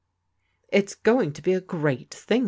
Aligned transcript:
"It's 0.79 0.95
going 0.95 1.31
to 1.33 1.43
be 1.43 1.53
a 1.53 1.61
great 1.61 2.11
thing. 2.11 2.39